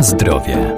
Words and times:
Zdrowie. 0.00 0.74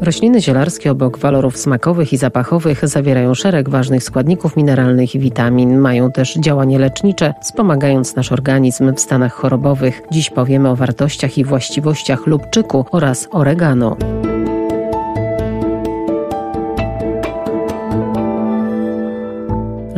Rośliny 0.00 0.40
zielarskie 0.40 0.90
obok 0.90 1.18
walorów 1.18 1.56
smakowych 1.56 2.12
i 2.12 2.16
zapachowych 2.16 2.88
zawierają 2.88 3.34
szereg 3.34 3.68
ważnych 3.68 4.02
składników 4.02 4.56
mineralnych 4.56 5.14
i 5.14 5.18
witamin. 5.18 5.78
Mają 5.78 6.12
też 6.12 6.34
działanie 6.34 6.78
lecznicze, 6.78 7.34
wspomagając 7.42 8.16
nasz 8.16 8.32
organizm 8.32 8.94
w 8.94 9.00
stanach 9.00 9.32
chorobowych. 9.32 10.02
Dziś 10.10 10.30
powiemy 10.30 10.68
o 10.68 10.76
wartościach 10.76 11.38
i 11.38 11.44
właściwościach 11.44 12.26
lubczyku 12.26 12.86
oraz 12.92 13.28
oregano. 13.30 13.96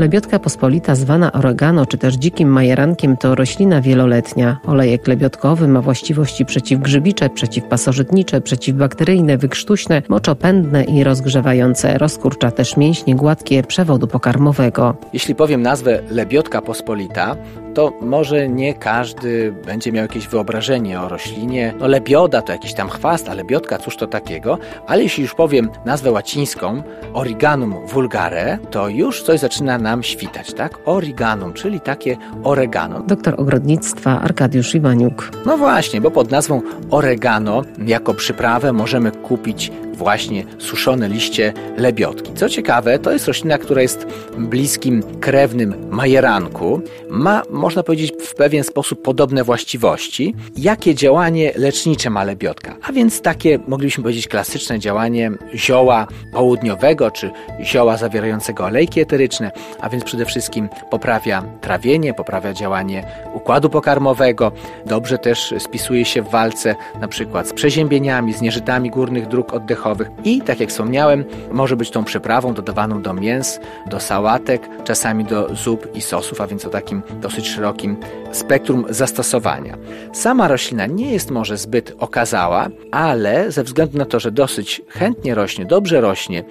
Lebiotka 0.00 0.38
pospolita 0.38 0.94
zwana 0.94 1.32
oregano 1.32 1.86
czy 1.86 1.98
też 1.98 2.14
dzikim 2.14 2.48
majerankiem 2.48 3.16
to 3.16 3.34
roślina 3.34 3.80
wieloletnia. 3.80 4.58
Olejek 4.66 5.06
lebiotkowy 5.08 5.68
ma 5.68 5.80
właściwości 5.80 6.44
przeciwgrzybicze, 6.44 7.30
przeciwpasożytnicze, 7.30 8.40
przeciwbakteryjne, 8.40 9.38
wykrztuśne, 9.38 10.02
moczopędne 10.08 10.84
i 10.84 11.04
rozgrzewające. 11.04 11.98
Rozkurcza 11.98 12.50
też 12.50 12.76
mięśnie 12.76 13.14
gładkie 13.14 13.62
przewodu 13.62 14.06
pokarmowego. 14.06 14.94
Jeśli 15.12 15.34
powiem 15.34 15.62
nazwę 15.62 16.02
lebiotka 16.10 16.62
pospolita, 16.62 17.36
to 17.74 17.92
może 18.00 18.48
nie 18.48 18.74
każdy 18.74 19.52
będzie 19.66 19.92
miał 19.92 20.02
jakieś 20.02 20.28
wyobrażenie 20.28 21.00
o 21.00 21.08
roślinie. 21.08 21.74
No 21.78 21.86
lebioda 21.86 22.42
to 22.42 22.52
jakiś 22.52 22.74
tam 22.74 22.88
chwast, 22.88 23.28
a 23.28 23.34
lebiotka 23.34 23.78
cóż 23.78 23.96
to 23.96 24.06
takiego? 24.06 24.58
Ale 24.86 25.02
jeśli 25.02 25.22
już 25.22 25.34
powiem 25.34 25.70
nazwę 25.84 26.10
łacińską 26.10 26.82
Origanum 27.12 27.86
vulgare, 27.86 28.58
to 28.70 28.88
już 28.88 29.22
coś 29.22 29.40
zaczyna 29.40 29.78
nam 29.90 30.02
świtać, 30.02 30.54
tak? 30.54 30.78
Origanum, 30.84 31.52
czyli 31.52 31.80
takie 31.80 32.16
oregano. 32.44 33.00
Doktor 33.00 33.34
ogrodnictwa 33.40 34.20
Arkadiusz 34.20 34.74
Iwaniuk. 34.74 35.30
No 35.46 35.56
właśnie, 35.56 36.00
bo 36.00 36.10
pod 36.10 36.30
nazwą 36.30 36.62
oregano 36.90 37.62
jako 37.86 38.14
przyprawę 38.14 38.72
możemy 38.72 39.10
kupić 39.10 39.72
właśnie 40.00 40.44
suszone 40.58 41.08
liście 41.08 41.52
lebiotki. 41.76 42.32
Co 42.34 42.48
ciekawe, 42.48 42.98
to 42.98 43.12
jest 43.12 43.26
roślina, 43.26 43.58
która 43.58 43.82
jest 43.82 44.06
bliskim 44.38 45.02
krewnym 45.20 45.74
majeranku. 45.90 46.80
Ma, 47.10 47.42
można 47.50 47.82
powiedzieć, 47.82 48.12
w 48.24 48.34
pewien 48.34 48.64
sposób 48.64 49.02
podobne 49.02 49.44
właściwości. 49.44 50.34
Jakie 50.56 50.94
działanie 50.94 51.52
lecznicze 51.56 52.10
ma 52.10 52.24
lebiotka? 52.24 52.76
A 52.82 52.92
więc 52.92 53.20
takie, 53.20 53.58
moglibyśmy 53.68 54.02
powiedzieć, 54.02 54.28
klasyczne 54.28 54.78
działanie 54.78 55.30
zioła 55.54 56.06
południowego, 56.32 57.10
czy 57.10 57.30
zioła 57.62 57.96
zawierającego 57.96 58.64
olejki 58.64 59.00
eteryczne, 59.00 59.50
a 59.80 59.88
więc 59.88 60.04
przede 60.04 60.24
wszystkim 60.24 60.68
poprawia 60.90 61.42
trawienie, 61.60 62.14
poprawia 62.14 62.52
działanie 62.52 63.04
układu 63.34 63.70
pokarmowego. 63.70 64.52
Dobrze 64.86 65.18
też 65.18 65.54
spisuje 65.58 66.04
się 66.04 66.22
w 66.22 66.30
walce 66.30 66.74
na 67.00 67.08
przykład 67.08 67.48
z 67.48 67.52
przeziębieniami, 67.52 68.32
z 68.32 68.40
nieżytami 68.40 68.90
górnych 68.90 69.26
dróg 69.28 69.54
oddechowych, 69.54 69.89
i, 70.24 70.40
tak 70.40 70.60
jak 70.60 70.68
wspomniałem, 70.68 71.24
może 71.52 71.76
być 71.76 71.90
tą 71.90 72.04
przyprawą 72.04 72.54
dodawaną 72.54 73.02
do 73.02 73.14
mięs, 73.14 73.60
do 73.86 74.00
sałatek, 74.00 74.68
czasami 74.84 75.24
do 75.24 75.54
zup 75.54 75.96
i 75.96 76.00
sosów, 76.00 76.40
a 76.40 76.46
więc 76.46 76.64
o 76.64 76.70
takim 76.70 77.02
dosyć 77.20 77.48
szerokim 77.48 77.96
spektrum 78.32 78.84
zastosowania. 78.88 79.76
Sama 80.12 80.48
roślina 80.48 80.86
nie 80.86 81.12
jest 81.12 81.30
może 81.30 81.56
zbyt 81.56 81.96
okazała, 81.98 82.68
ale 82.90 83.52
ze 83.52 83.64
względu 83.64 83.98
na 83.98 84.04
to, 84.04 84.20
że 84.20 84.32
dosyć 84.32 84.82
chętnie 84.88 85.34
rośnie, 85.34 85.64
dobrze 85.64 86.00
rośnie, 86.00 86.44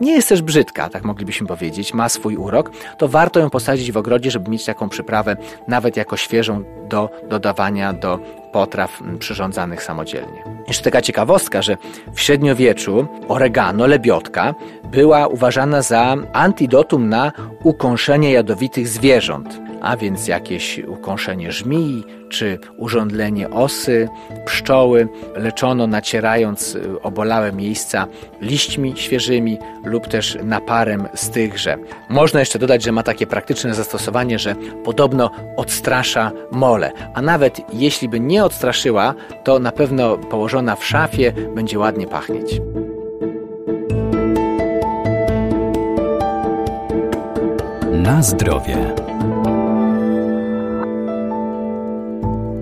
nie 0.00 0.12
jest 0.12 0.28
też 0.28 0.42
brzydka, 0.42 0.88
tak 0.88 1.04
moglibyśmy 1.04 1.46
powiedzieć, 1.46 1.94
ma 1.94 2.08
swój 2.08 2.36
urok, 2.36 2.70
to 2.98 3.08
warto 3.08 3.40
ją 3.40 3.50
posadzić 3.50 3.92
w 3.92 3.96
ogrodzie, 3.96 4.30
żeby 4.30 4.50
mieć 4.50 4.64
taką 4.64 4.88
przyprawę 4.88 5.36
nawet 5.68 5.96
jako 5.96 6.16
świeżą 6.16 6.64
do 6.88 7.10
dodawania 7.28 7.92
do 7.92 8.18
potraw 8.54 9.02
przyrządzanych 9.18 9.82
samodzielnie. 9.82 10.44
Jeszcze 10.68 10.84
taka 10.84 11.02
ciekawostka, 11.02 11.62
że 11.62 11.76
w 12.14 12.20
średniowieczu 12.20 13.06
oregano, 13.28 13.86
lebiotka, 13.86 14.54
była 14.84 15.26
uważana 15.26 15.82
za 15.82 16.16
antidotum 16.32 17.08
na 17.08 17.32
ukąszenie 17.62 18.32
jadowitych 18.32 18.88
zwierząt 18.88 19.63
a 19.80 19.96
więc 19.96 20.28
jakieś 20.28 20.78
ukąszenie 20.78 21.52
żmii 21.52 22.04
czy 22.28 22.58
urządlenie 22.76 23.50
osy, 23.50 24.08
pszczoły, 24.46 25.08
leczono 25.36 25.86
nacierając 25.86 26.74
y, 26.74 27.00
obolałe 27.02 27.52
miejsca 27.52 28.06
liśćmi 28.40 28.92
świeżymi 28.96 29.58
lub 29.84 30.08
też 30.08 30.38
naparem 30.44 31.08
z 31.14 31.30
tychże. 31.30 31.76
Można 32.08 32.40
jeszcze 32.40 32.58
dodać, 32.58 32.82
że 32.82 32.92
ma 32.92 33.02
takie 33.02 33.26
praktyczne 33.26 33.74
zastosowanie, 33.74 34.38
że 34.38 34.54
podobno 34.84 35.30
odstrasza 35.56 36.32
mole, 36.50 36.92
a 37.14 37.22
nawet 37.22 37.60
jeśli 37.72 38.08
by 38.08 38.20
nie 38.20 38.44
odstraszyła, 38.44 39.14
to 39.44 39.58
na 39.58 39.72
pewno 39.72 40.18
położona 40.18 40.76
w 40.76 40.84
szafie 40.84 41.32
będzie 41.54 41.78
ładnie 41.78 42.06
pachnieć. 42.06 42.60
Na 47.92 48.22
zdrowie. 48.22 49.03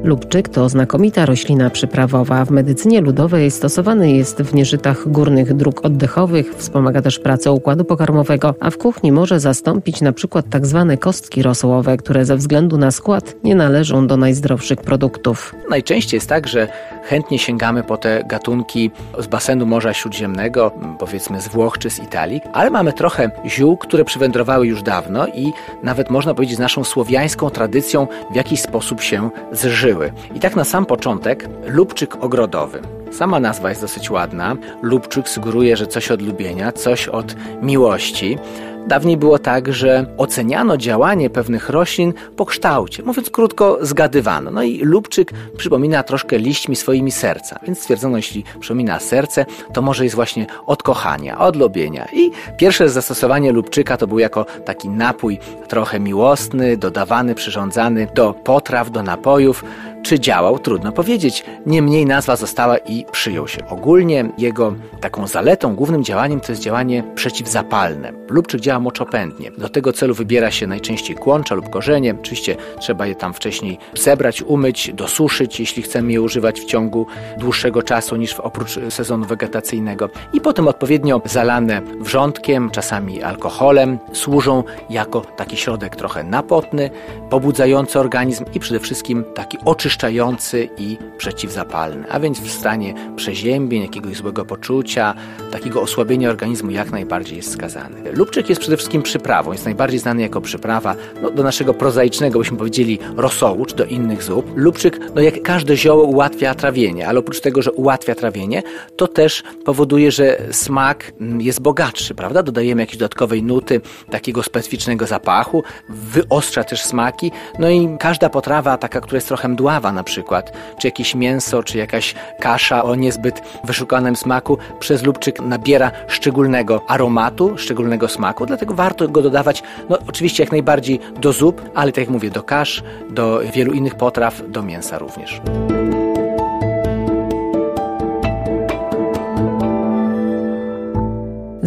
Lubczyk 0.05 0.49
to 0.49 0.69
znakomita 0.69 1.27
roślina 1.27 1.71
przyprawowa. 1.71 2.45
W 2.45 2.51
medycynie 2.51 3.01
ludowej 3.01 3.51
stosowany 3.51 4.13
jest 4.13 4.43
w 4.43 4.55
nieżytach 4.55 5.09
górnych 5.09 5.55
dróg 5.55 5.85
oddechowych, 5.85 6.55
wspomaga 6.57 7.03
też 7.03 7.19
pracę 7.19 7.53
układu 7.53 7.85
pokarmowego, 7.85 8.55
a 8.61 8.71
w 8.71 8.79
kuchni 8.79 9.13
może 9.13 9.41
zastąpić 9.41 10.01
na 10.01 10.13
przykład 10.13 10.47
tak 10.51 10.67
zwane 10.67 10.97
kostki 10.97 11.43
rosołowe, 11.43 11.97
które 11.97 12.25
ze 12.25 12.37
względu 12.37 12.79
na 12.79 12.91
skład 12.91 13.35
nie 13.45 13.55
należą 13.55 14.07
do 14.07 14.17
najzdrowszych 14.17 14.81
produktów. 14.81 15.55
Najczęściej 15.71 16.17
jest 16.17 16.29
tak, 16.29 16.49
że 16.49 16.69
chętnie 17.05 17.39
sięgamy 17.39 17.83
po 17.83 17.97
te 17.97 18.25
gatunki 18.27 18.91
z 19.19 19.27
basenu 19.27 19.67
Morza 19.67 19.93
Śródziemnego, 19.93 20.73
powiedzmy 20.99 21.41
z 21.41 21.49
Włoch 21.49 21.79
czy 21.79 21.91
z 21.91 21.99
Italii, 21.99 22.41
ale 22.53 22.71
mamy 22.71 22.93
trochę 22.93 23.31
ziół, 23.47 23.77
które 23.77 24.05
przywędrowały 24.05 24.67
już 24.67 24.83
dawno 24.83 25.27
i 25.27 25.53
nawet 25.83 26.11
można 26.11 26.35
powiedzieć 26.35 26.57
z 26.57 26.61
naszą 26.61 26.85
słowiańską 26.85 27.51
tradycją 27.51 28.07
w 28.33 28.37
jakiś 28.37 28.61
sposób 28.61 29.01
się 29.01 29.31
zżyły. 29.53 29.92
I 30.35 30.41
tak 30.41 30.57
na 30.57 30.65
sam 30.65 30.87
początek 30.87 31.49
lubczyk 31.67 32.25
ogrodowy. 32.25 32.81
Sama 33.13 33.41
nazwa 33.41 33.69
jest 33.69 33.81
dosyć 33.81 34.11
ładna. 34.11 34.57
Lubczyk 34.83 35.29
sugeruje, 35.29 35.77
że 35.77 35.87
coś 35.87 36.11
od 36.11 36.23
lubienia, 36.23 36.73
coś 36.73 37.09
od 37.09 37.35
miłości. 37.63 38.39
Dawniej 38.87 39.17
było 39.17 39.39
tak, 39.39 39.73
że 39.73 40.07
oceniano 40.17 40.77
działanie 40.77 41.31
pewnych 41.31 41.69
roślin 41.69 42.13
po 42.37 42.47
kształcie. 42.47 43.03
Mówiąc 43.03 43.31
krótko, 43.31 43.79
zgadywano. 43.81 44.51
No 44.51 44.63
i 44.63 44.79
lubczyk 44.85 45.33
przypomina 45.57 46.03
troszkę 46.03 46.39
liśćmi 46.39 46.77
swoimi 46.77 47.11
serca. 47.11 47.59
Więc 47.67 47.79
stwierdzono, 47.79 48.17
jeśli 48.17 48.45
przypomina 48.61 49.01
serce, 49.01 49.47
to 49.73 49.83
może 49.83 50.05
jest 50.05 50.17
właśnie 50.17 50.47
od 50.67 50.83
kochania, 50.83 51.39
od 51.39 51.57
lubienia. 51.57 52.09
I 52.13 52.31
pierwsze 52.57 52.89
zastosowanie 52.89 53.53
lubczyka 53.53 53.97
to 53.97 54.07
był 54.07 54.19
jako 54.19 54.47
taki 54.65 54.89
napój 54.89 55.39
trochę 55.69 56.01
miłosny, 56.01 56.77
dodawany, 56.77 57.35
przyrządzany 57.35 58.07
do 58.15 58.35
potraw, 58.35 58.91
do 58.91 59.03
napojów. 59.03 59.65
Czy 60.03 60.21
działał? 60.21 60.59
Trudno 60.59 60.93
powiedzieć. 60.93 61.45
Niemniej 61.67 62.07
nazwa 62.07 62.37
została 62.37 62.79
i 62.79 63.05
przyjął 63.13 63.49
się. 63.49 63.69
Ogólnie 63.69 64.33
jego 64.39 64.75
taką 65.01 65.27
zaletą, 65.27 65.75
głównym 65.75 66.05
działaniem 66.05 66.41
to 66.41 66.53
jest 66.53 66.63
działanie 66.63 67.05
przeciwzapalne. 67.15 68.13
Lubczyk 68.29 68.61
działa 68.61 68.81
moczopędnie. 68.81 69.51
Do 69.51 69.69
tego 69.69 69.93
celu 69.93 70.15
wybiera 70.15 70.51
się 70.51 70.67
najczęściej 70.67 71.17
kłącza 71.17 71.55
lub 71.55 71.71
korzenie. 71.71 72.15
Oczywiście 72.21 72.57
trzeba 72.81 73.07
je 73.07 73.15
tam 73.15 73.35
wcześniej 73.35 73.79
zebrać, 73.95 74.43
umyć, 74.43 74.93
dosuszyć, 74.95 75.61
jeśli 75.61 75.83
chcemy 75.83 76.13
je 76.13 76.23
używać 76.23 76.61
w 76.61 76.65
ciągu 76.65 77.07
dłuższego 77.39 77.83
czasu 77.83 78.17
niż 78.17 78.35
oprócz 78.35 78.79
sezonu 78.89 79.27
wegetacyjnego. 79.27 80.11
I 80.33 80.41
potem 80.41 80.69
odpowiednio 80.69 81.21
zalane 81.25 81.83
wrzątkiem, 82.01 82.71
czasami 82.71 83.23
alkoholem, 83.23 83.99
służą 84.13 84.65
jako 84.91 85.21
taki 85.21 85.57
środek 85.57 85.97
trochę 85.97 86.25
napotny, 86.25 86.91
pobudzający 87.31 88.01
organizm 88.01 88.45
i 88.55 88.61
przede 88.61 88.81
wszystkim 88.81 89.25
taki 89.35 89.59
oczyszczający 89.65 89.92
oczyszczający 89.93 90.69
i 90.79 90.99
przeciwzapalny, 91.19 92.05
a 92.11 92.21
więc 92.21 92.41
w 92.41 92.51
stanie 92.51 92.95
przeziębień, 93.17 93.83
jakiegoś 93.83 94.17
złego 94.17 94.45
poczucia, 94.45 95.15
takiego 95.51 95.83
osłabienia 95.83 96.31
organizmu 96.31 96.71
jak 96.71 96.91
najbardziej 96.91 97.37
jest 97.37 97.53
skazany. 97.53 98.13
Lubczyk 98.13 98.49
jest 98.49 98.61
przede 98.61 98.77
wszystkim 98.77 99.03
przyprawą, 99.03 99.53
jest 99.53 99.65
najbardziej 99.65 99.99
znany 99.99 100.23
jako 100.23 100.41
przyprawa 100.41 100.95
no, 101.23 101.31
do 101.31 101.43
naszego 101.43 101.75
prozaicznego, 101.75 102.39
byśmy 102.39 102.57
powiedzieli, 102.57 102.99
rosołu, 103.17 103.67
czy 103.67 103.77
do 103.77 103.85
innych 103.85 104.23
zup. 104.23 104.53
Lubczyk, 104.57 105.01
no 105.15 105.21
jak 105.21 105.43
każde 105.43 105.77
zioło 105.77 106.03
ułatwia 106.05 106.55
trawienie, 106.55 107.09
ale 107.09 107.19
oprócz 107.19 107.41
tego, 107.41 107.63
że 107.63 107.73
ułatwia 107.73 108.15
trawienie, 108.15 108.63
to 108.97 109.09
też 109.09 109.43
powoduje, 109.65 110.11
że 110.11 110.39
smak 110.51 111.13
mm, 111.21 111.41
jest 111.41 111.61
bogatszy, 111.61 112.15
prawda? 112.15 112.43
Dodajemy 112.43 112.83
jakieś 112.83 112.97
dodatkowej 112.97 113.43
nuty, 113.43 113.81
takiego 114.11 114.43
specyficznego 114.43 115.07
zapachu, 115.07 115.63
wyostrza 115.89 116.65
też 116.65 116.83
smaki, 116.83 117.33
no 117.59 117.71
i 117.71 117.97
każda 117.99 118.29
potrawa 118.31 118.79
taka, 118.79 119.01
która 119.01 119.17
jest 119.17 119.29
trochę 119.29 119.49
mdława, 119.49 119.82
kawa 119.83 119.93
na 119.93 120.05
przykład, 120.05 120.53
czy 120.79 120.87
jakieś 120.87 121.15
mięso, 121.15 121.63
czy 121.63 121.79
jakaś 121.79 122.15
kasza 122.41 122.85
o 122.85 122.95
niezbyt 122.95 123.43
wyszukanym 123.65 124.17
smaku 124.17 124.59
przez 124.81 125.03
lubczyk 125.03 125.41
nabiera 125.41 125.91
szczególnego 126.09 126.81
aromatu, 126.89 127.59
szczególnego 127.59 128.09
smaku, 128.09 128.47
dlatego 128.47 128.75
warto 128.75 129.09
go 129.09 129.23
dodawać, 129.23 129.63
no 129.89 129.99
oczywiście 130.09 130.43
jak 130.43 130.53
najbardziej 130.53 131.01
do 131.21 131.33
zup, 131.33 131.63
ale 131.75 131.93
tak 131.93 132.03
jak 132.03 132.11
mówię, 132.11 132.31
do 132.31 132.43
kasz, 132.43 132.83
do 133.11 133.41
wielu 133.53 133.73
innych 133.73 133.95
potraw, 133.95 134.43
do 134.49 134.63
mięsa 134.63 134.99
również. 134.99 135.41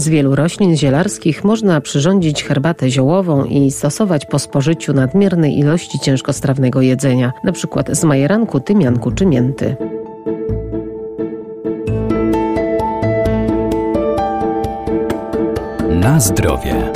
Z 0.05 0.09
wielu 0.09 0.35
roślin 0.35 0.77
zielarskich 0.77 1.43
można 1.43 1.81
przyrządzić 1.81 2.43
herbatę 2.43 2.89
ziołową 2.89 3.45
i 3.45 3.71
stosować 3.71 4.25
po 4.25 4.39
spożyciu 4.39 4.93
nadmiernej 4.93 5.59
ilości 5.59 5.99
ciężkostrawnego 5.99 6.81
jedzenia, 6.81 7.33
np. 7.43 7.83
z 7.95 8.03
majeranku, 8.03 8.59
tymianku 8.59 9.11
czy 9.11 9.25
mięty. 9.25 9.75
Na 15.89 16.19
zdrowie. 16.19 16.91